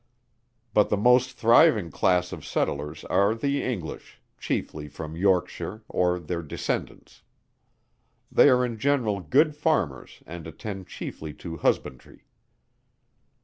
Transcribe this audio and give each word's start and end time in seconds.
But 0.73 0.89
the 0.89 0.97
most 0.97 1.33
thriving 1.33 1.91
class 1.91 2.31
of 2.31 2.43
settlers 2.43 3.05
are 3.05 3.35
the 3.35 3.61
English, 3.61 4.19
chiefly 4.39 4.87
from 4.87 5.15
Yorkshire, 5.15 5.83
or 5.87 6.17
their 6.19 6.41
descendants. 6.41 7.21
They 8.31 8.49
are 8.49 8.65
in 8.65 8.79
general 8.79 9.19
good 9.19 9.53
farmers 9.55 10.23
and 10.25 10.47
attend 10.47 10.87
chiefly 10.87 11.35
to 11.35 11.57
husbandry. 11.57 12.25